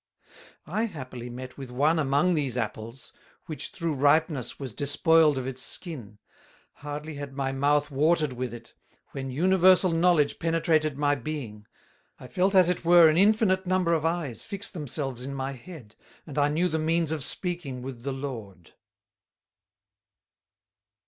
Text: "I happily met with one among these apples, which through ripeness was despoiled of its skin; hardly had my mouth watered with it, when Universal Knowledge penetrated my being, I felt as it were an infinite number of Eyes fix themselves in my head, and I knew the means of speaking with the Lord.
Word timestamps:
"I 0.65 0.85
happily 0.85 1.29
met 1.29 1.59
with 1.59 1.69
one 1.69 1.99
among 1.99 2.33
these 2.33 2.57
apples, 2.57 3.13
which 3.45 3.69
through 3.69 3.93
ripeness 3.93 4.57
was 4.59 4.73
despoiled 4.73 5.37
of 5.37 5.45
its 5.45 5.61
skin; 5.61 6.17
hardly 6.77 7.17
had 7.17 7.35
my 7.35 7.51
mouth 7.51 7.91
watered 7.91 8.33
with 8.33 8.51
it, 8.51 8.73
when 9.11 9.29
Universal 9.29 9.91
Knowledge 9.91 10.39
penetrated 10.39 10.97
my 10.97 11.13
being, 11.13 11.67
I 12.19 12.25
felt 12.25 12.55
as 12.55 12.67
it 12.67 12.83
were 12.83 13.09
an 13.09 13.17
infinite 13.17 13.67
number 13.67 13.93
of 13.93 14.03
Eyes 14.03 14.43
fix 14.43 14.69
themselves 14.69 15.23
in 15.23 15.35
my 15.35 15.51
head, 15.51 15.95
and 16.25 16.35
I 16.35 16.47
knew 16.47 16.67
the 16.67 16.79
means 16.79 17.11
of 17.11 17.23
speaking 17.23 17.83
with 17.83 18.01
the 18.01 18.11
Lord. 18.11 18.73